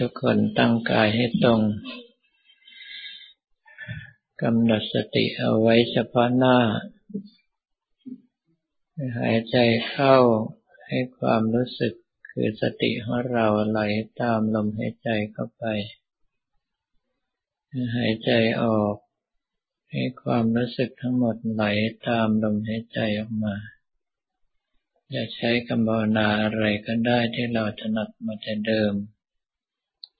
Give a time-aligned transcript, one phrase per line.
[0.00, 1.60] ทุกคนตั้งกายให้ตรง
[4.42, 6.58] กำหนดสติเอาไว้เฉพาะหน้า
[9.18, 9.56] หายใจ
[9.90, 10.16] เข้า
[10.86, 11.94] ให้ความรู้สึก
[12.30, 13.80] คือสติของเราไหล
[14.20, 15.64] ตามลมหายใจเข้าไป
[17.96, 18.30] หายใจ
[18.62, 18.96] ออก
[19.90, 21.64] ให้ความรู้สึกทั้งหมดไหล
[22.06, 23.54] ตามลมหายใจออกมา
[25.14, 28.92] จะใช้คำภาวนาอะไรก็ได้ที่เราถนัดมาแต่เดิม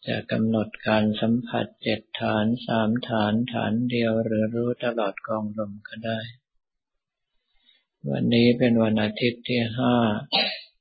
[0.07, 6.21] จะกำหนดการสัมผัสเจ็ดฐานสามฐานฐานเดียวหรือรู้ตลอดกองลมก็ได้
[8.11, 9.95] วันนี้เป็นวันอาทิตย์ที่ห้า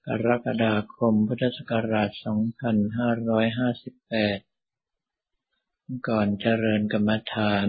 [0.07, 2.21] กรกฎาคมพุทธศักราช 2558
[6.09, 7.67] ก่อนเจริญกรรมฐาน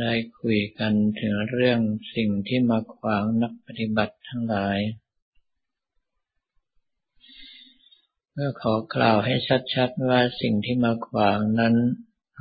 [0.00, 1.80] ได้คุยกันถึงเรื่อง
[2.14, 4.78] สิ่งที่มาขวางนักปฏิบัติทั้งหลาย
[8.42, 9.34] ก็ขอกล่าวให้
[9.74, 11.74] ชัดๆว่าสิ่งที่มาขวางนั้น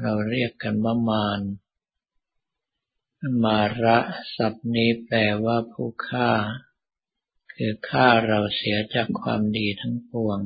[0.02, 1.42] เราเรียกกันว่ามาร
[3.44, 4.00] มาระ
[4.36, 6.31] ศัพท์นี้แปลว่าผู้ฆ่า
[7.53, 10.39] คือฆ่าเราเสียจากความดีทั้งปวง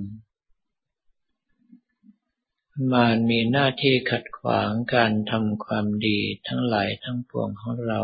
[2.91, 8.01] มารมีหน้าที่ขัดขวางการทำความดีทั้งหลายทั้งปวงของเรา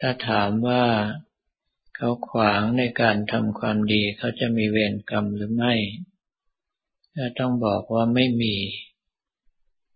[0.00, 0.84] ถ้าถามว่า
[2.02, 5.74] เขาขวางในการทำความดีเขาจะมีเวรกรรมหรือไม่
[7.16, 8.56] ก็ต้องบอกว่าไม่มี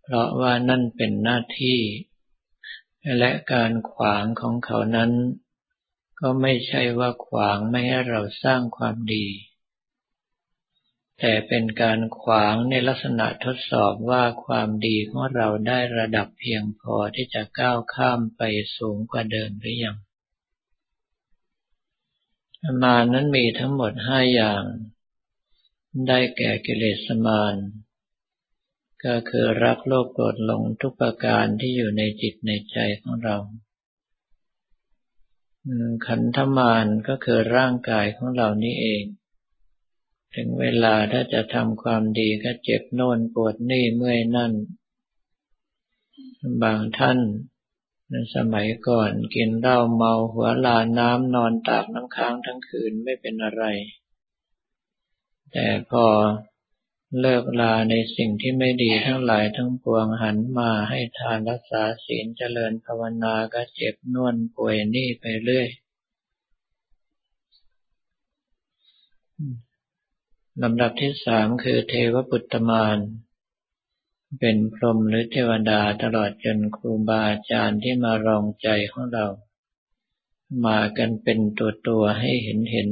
[0.03, 1.79] เพราะว่านั่นเป็นหน้าที่
[3.19, 5.11] และการขวางของเขานั้น
[6.19, 9.27] ก็ไม่ใช่ว่าขวางไม่ให้เราสร้างความดี
[11.19, 18.41] แต่เป็นการขวางในลักษณะทดสอบว่าความดีของเราได้ระดับเพียงพอที่จะก้าวข้ามไป
[18.77, 19.97] สูงกว่าเดิมหรือยัง
[22.83, 24.63] มานั้นมีทั้งหมดห้าอย่าง
[26.07, 27.55] ได้แก่กิเลสมาน
[29.05, 33.37] ก็คือรักโลภโกรธหลงทุกประการที่อยู่ในจิตในใจของเรา
[36.07, 39.03] ขันธมานก็คือร่างกายของเรานี่เอง
[40.35, 44.53] ถึงเวลาถ้าจะทำความดีก็เจ็บโน่นปวดนี่เมื่อยนั่น
[46.63, 47.19] บางท่าน
[48.11, 53.63] ในสมัยก่อนกินเหล้าเมาหัวลาน้ำนอนตากน้ำค้างทั้งคืนไม่เป็นอะไร
[55.51, 56.05] แต่พอ
[57.21, 65.67] เลิกลาในสิ่งที่ไม่ดีทั้งหลายทั้งปวงหันมาให้ทานรักษาศีลเจริญภาวนาก็เจ็บนวนป่วยนี่ไปเรื่อย
[70.63, 72.97] ลำดับที่สามคือเทวปุตตมาน
[74.39, 79.25] เป็นพรหมหรือเทวดาตลอดจนครูบาอาจารย์ที่มารองใจของเรา
[80.65, 82.89] มากันเป็นตัวตัวให้เห็นเห็น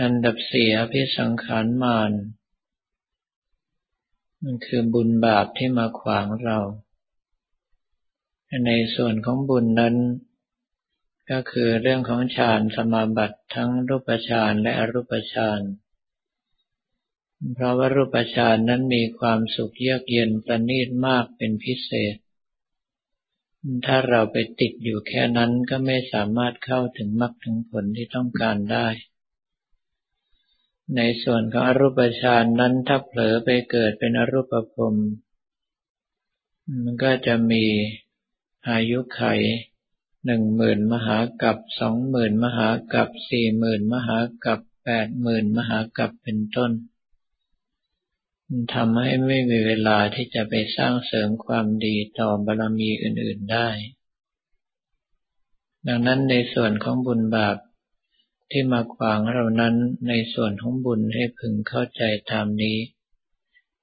[0.00, 2.12] อันดับเสี่อภิสังขารมาน
[4.42, 6.58] มันคือบุญบาปที่มาขวางเรา
[8.66, 9.96] ในส่วนของบุญนั้น
[11.30, 15.60] ก็คือเรื่องของฌานสมาบัติทั้งรูปฌานและอรูปฌาน
[17.54, 22.16] เพราะว่ารูปฌานนั้นมีความสุขเยือกเย็นประณีตมากเป็นพิเศษ
[23.86, 28.88] ถ้าเราไปติดอยู่แค่นั้นก็ไม่สามารถเข้าถึงมรรคถึงผลที่ต้องการได้
[30.96, 34.54] ในส่วนของอรูปฌานนั้นถ้าเผลอไปเกิดเป็นอรูปภ
[34.92, 34.94] พ
[36.84, 37.64] มันก็จะมี
[38.68, 39.22] อายุไข
[40.26, 46.70] หนึ่งหมื่นมหากับสองหมื่นมหากับสี่หมื่นมหากับแปดหมื่นมหากับเป็นต้น
[48.74, 53.68] ทำให้ไม่มีเวลาที่จะไปสร้างเสริมความดีต่อบารมีอื่น ๆได้
[55.88, 57.56] ดังนั้นในส่วนของบุญบาป
[58.50, 59.74] ที่มาขวางเรานั้น
[60.08, 62.02] ในส่วนของบุญให้พึงเข้าใจ
[62.32, 62.78] ตามนี้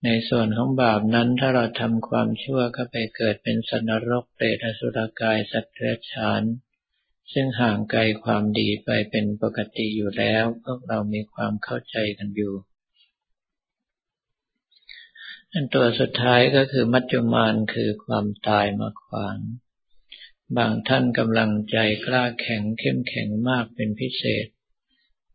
[0.05, 6.43] ในส่วนของบาปนั้นถ้าเราทำความชั่วก็ไปเกิดเป็นสันนรกเปรตอสุรกายสัตว์เดรัจฉาน
[7.33, 12.53] ซึ่งห่างไกลความดีไปเป็นปกติอยู่แล้ว พวกเรามีความเข้าใจกันอยู่
[15.55, 19.37] อันตัวสุดท้ายก็คือมัจจุมานคือความตายมาขวาง
[20.57, 24.47] บางท่านกำลังใจกล้าแข็งเข้มแข็งมากเป็นพิเศษ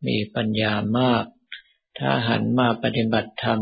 [0.06, 1.24] มีปัญญามาก
[1.98, 3.60] ถ้าหันมาปฏิบัติธรรม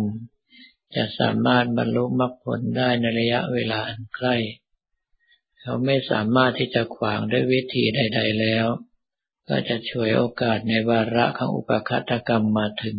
[0.94, 4.36] จะสามารถบรรลุมรรคผลได้ในระยะเวลาอันใกล้
[5.60, 8.66] เขาไม่สามารถที่จะขวางด้วยวิธีใด ๆแล้ว
[9.48, 12.98] ก็จะช่วยโอกาสในวาระของอุปคัตกรรมมาถึง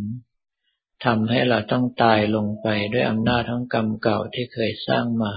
[1.06, 5.34] ทำให้เราต้องตายลงไปด้วยอำนาจทั้งกรรมเก่าที่เคยสร้างมา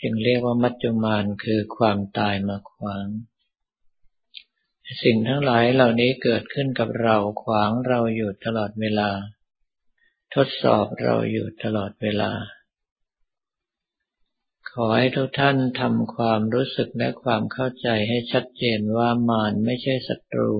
[0.00, 3.06] จึงเรียกว่ามัจจุมานคือความตายมาขวาง
[5.02, 9.10] สิ่งทั้งหลายเหล่านี้เกิดขึ้นกับเราขวางเราอยู่ตลอดเวลา
[10.34, 12.32] ทดสอบเราอยู่ตลอดเวลา
[14.70, 20.50] ขอให้ทุกท่านทำความรู้สึกและความเข้าใจให้ชัดเจนว่ามารไม่ใช่ศัตรู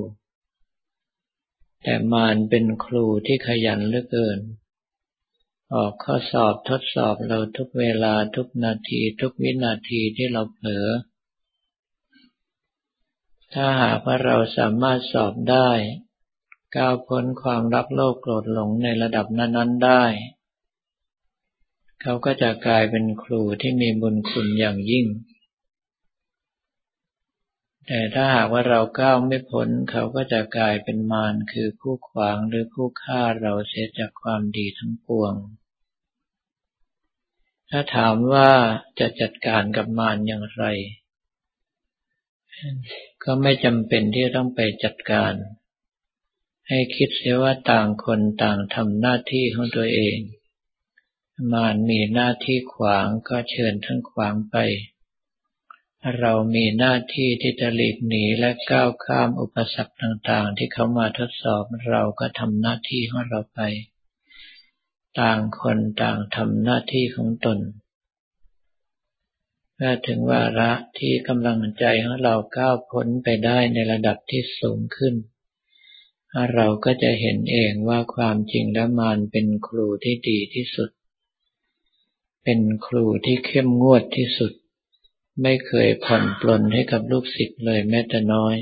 [1.85, 4.39] แต่มารเป็นครูที่ขยันเหลือเกิน
[5.75, 10.89] ออกข้อสอบทดสอบเราทุกเวลาทุกนาทีทุกวินาทีที่เราเผลอ
[13.53, 15.71] ถ้าหากว่าเราสามารถสอบได้
[16.77, 20.05] ก้าวพ้นความรักโลภโกรธหลงในระดับนั้น ๆ ได้
[22.03, 25.07] เขาก็จะกลายเป็นครูที่มีบุญคุณอย่างยิ่ง
[27.87, 35.35] แต่ถ้าหากว่าเราก้าวไม่พ้นเขาก็จะกลายเป็นมารคือผู้ขวางหรือผู้ฆ่าเราเสียจากความดีทั้งปวง
[37.71, 38.51] ถ้าถามว่า
[38.99, 40.65] จะจัดการกับมารอย่างไร
[43.25, 45.35] ก็ไม่จำเป็นที่ต้องไปจัดการ
[46.69, 50.19] ให้คิดเสียว่าต่างคนต่างทำหน้าที่ของตัวเอง
[51.53, 54.57] มารมีหน้าที่ขวางก็เชิญทั้งขวางไป
[56.19, 63.61] เรามีหน้าที่ที่จะหลีกหนีและก้าวข้ามอุปสรรคต่างๆ ที่เขามาทดสอบเราก็ทำหน้าที่ของเราไป
[65.21, 67.59] ต่างคนต่างทำหน้าที่ของตน
[69.75, 75.15] เมื่อถึงวาระที่กำลังใจของเราก้าวพ้นไปได้ในระดับที่สูงขึ้น
[76.55, 80.91] เราก็จะเห็นเองว่าความจริงและมานเป็นครูที่ดีที่สุด
[82.45, 84.53] เป็นครูที่เข้มงวดที่สุด
[85.43, 88.57] ไม่เคยผ่อนปลนให้กับลูกศิษย์เลยแม้แต่น้อย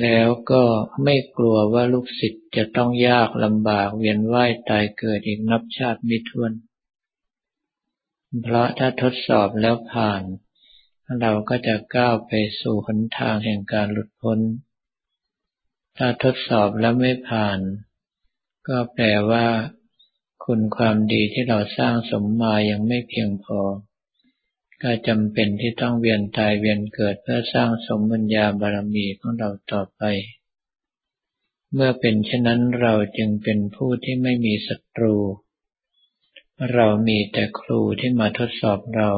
[0.00, 0.64] แล้วก็
[1.04, 6.52] ไม่กลัวว่าลูกศิษย์จะต้องยากลำบากเวียนว่ายตายเกิดอีกนับชาติไม่ถ้วน
[8.42, 10.22] เพราะถ้าทดสอบแล้วผ่าน
[11.20, 14.38] เราก็จะก้าวไปสู่หนทางแห่งการหลุดพ้น
[15.96, 17.58] ถ้าทดสอบแล้วไม่ผ่าน
[18.68, 19.46] ก็แปลว่า
[20.44, 23.60] คุณความดีที่เราสร้างสมมายังไม่เพียงพอ
[24.86, 30.02] ก็จำเป็นที่ต้องเวียนตายเวียนเกิดเพื่อสร้างสมบุญญาบารมีของเราต่อไป
[31.72, 35.16] เมื่อเป็นเช่นนั้นเราจึงเป็นผู้ที่ไม่มีศัตรู
[36.72, 39.10] เรามีแต่ครูที่มาทดสอบเรา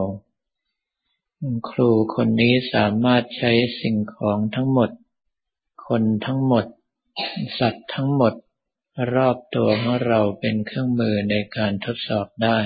[1.70, 4.90] ครูคนนี้สามารถใช้สิ่งของทั้งหมด
[5.86, 6.64] คนทั้งหมด
[7.58, 8.34] สัตว์ทั้งหมด
[9.14, 12.58] รอบตัวของเราเป็นเครื่องมือในการทดสอบได้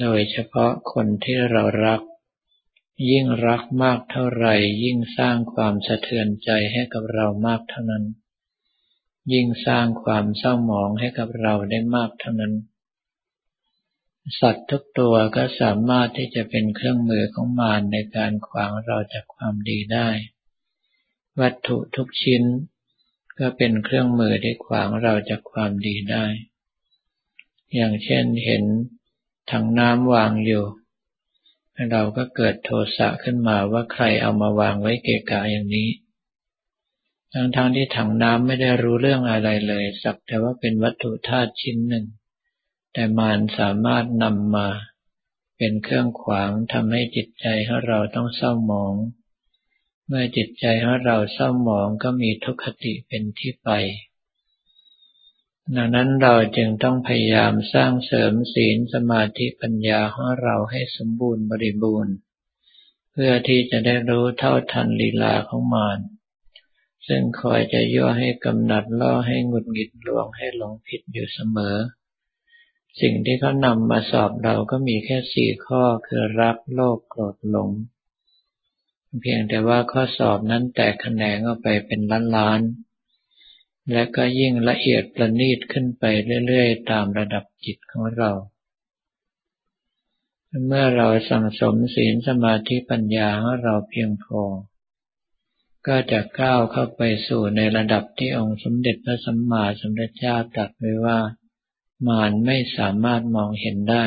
[0.00, 2.00] โดยเฉพาะคนที่เรารัก
[3.10, 4.54] ยิ่งรักมากเท่าไหร่
[4.84, 8.04] ยิ่งสร้างความสะเทือนใจให้กับเรามากเท่านั้น
[9.32, 12.54] ยิ่งสร้างความเศร้าหมองให้กับเราได้มากเท่านั้น
[14.40, 20.08] สัตว์ทุกตัวก็สามารถที่จะเป็นเครื่องมือของมารในการขวางเราจากความดีได้
[21.40, 22.42] วัตถุทุกชิ้น
[23.38, 26.26] ก็เป็นเครื่องมือที่ขวางเราจากความดีได้
[27.74, 28.64] อย่างเช่นเห็น
[29.50, 30.64] ถังน้ำวางอยู่
[31.92, 35.88] เราก็เกิดโทสะขึ้นมาว่าใครเอามาวางไว้เกะกะอย่างนี้
[37.32, 42.06] ทั้งๆทที่ถังน้ำไม่ได้รู้เรื่องอะไรเลย สักแต่ว่าเป็นวัตถุธาตุชิ้นหนึ่ง
[42.92, 44.68] แต่มารสามารถนำมา
[45.58, 48.94] เป็นเครื่องขวางทำให้จิตใจของเราต้องเศร้าหมอง
[50.06, 53.70] เมื่อจิตใจของเราเศร้าหมองก็มีทุกขติเป็นที่ไป
[55.74, 62.14] ดังนั้นเราจึงต้องพยายามสร้างเสริมศีลสมาธิปัญญาของเราให้สมบูรณ์บริบูรณ์
[63.12, 65.98] เพื่อที่จะได้รู้เท่าทันลีลาของมาร
[67.08, 71.76] ซึ่งคอยจะยั่วให้กำหนัดล่อให้หงุดหงิดลวงให้หลงผิดอยู่เสมอ
[73.00, 77.70] สิ่งที่เขานำมาสอบเราก็มีแค่สี่ข้อคือรักโลภโกรธหลง
[79.20, 82.00] เพียงแต่ว่าข้อสอบนั้นแตกแขนงออกไปเป็น
[82.36, 82.85] ล้านๆ
[83.92, 86.04] และก็ยิ่งละเอียดประณีตขึ้นไป
[86.46, 88.30] เรื่อยๆ ตามระดับจิตของเรา
[90.66, 94.42] เมื่อเราสั่งสมศีลสมาธิปัญญาของเราเพียงพอ
[95.86, 101.18] ก็จะก้าวเข้าไปสู่ในระดับที่องค์สมเด็จพระสัมมาสัมพุทธเจ้าตรัสไว้ว่า
[102.08, 104.04] มารไม่สามารถมองเห็นได้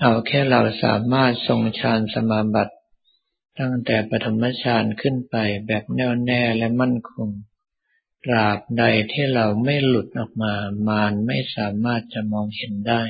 [0.00, 2.74] เอาแค่เราสามารถทรงฌานสมาบัติ
[3.58, 7.28] ตั้งแต่ปฐมฌานขึ้นไปแบบแน่วแน่และมั่นคง
[8.24, 10.54] ตราบใดที่เราไม่หลุดออกมา
[10.88, 13.02] มารไม่สามารถจะมองเห็นได้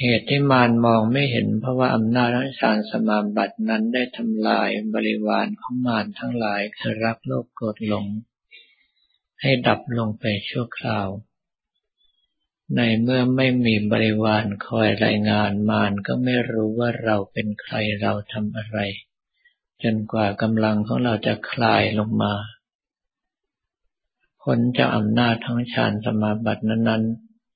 [0.00, 8.06] เหตุที่มารมองไม่เห็นเพราะว่าอำนาจของฌานสมาบัตินั้นได้ทำลายบริวารของมารทั้งหลายคือรักโลภโกรธหลง
[9.40, 11.08] ให้ดับลงไปชั่วคราว
[12.76, 18.78] ในเมื่อไม่มีบริวารคอยรายงานมารก็ไม่รู้ว่าเราเป็นใครเราทำอะไร
[19.82, 22.34] จนกว่ากำลังของเราจะคลายลงมา
[24.42, 27.04] พ้นจากอำนาจของฌานสมาบัตินั้น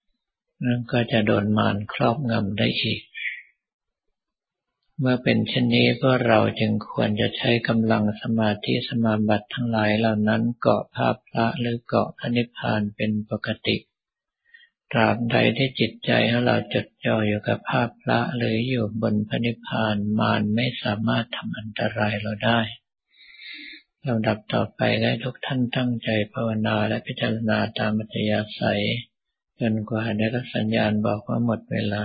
[0.04, 3.00] ๆนั่นก็จะโดนมารครอบงำได้อีก
[4.98, 13.76] เมื่อเป็นเช่นนี้ก็เราจึงควรจะใช้กำลังสมาธิสมาบัติทั้งหลายเหล่านั้นเกาะภาพพระหรือเกาะพระนิพพานเป็นปกติ
[14.92, 22.61] ตราบใดที่จิตใจของเราจดจ่ออยู่กับภาพพระหรืออยู่บนพระนิพพานมารไม่สามารถทำอันตรายเราได้
[24.07, 28.83] ลำดับต่อไปให้ทุกท่านตั้งใจภาวนาและพิจารณาตามมัธยาศัย
[29.61, 32.04] จนกว่าได้รับสัญญาณบอกว่าหมดเวลา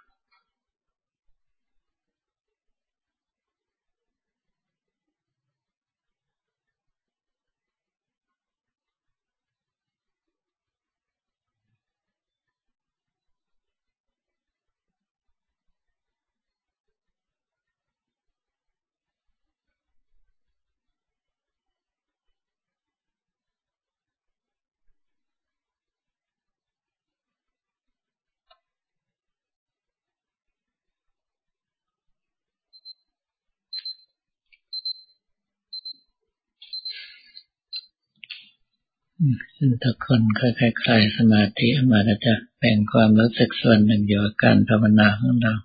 [39.83, 45.55] ทุกคนค่อยๆคลายสมาธิมาแล้วจะแบ่งความรู้สึกส่วนหนึ่งอยู่กับการภาวนาของเรา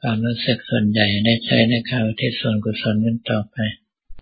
[0.00, 3.56] ความรู้สึกส่วนใหญ่ได้ใช้ในข่าวที่ส่วนกุศลกันต่อไป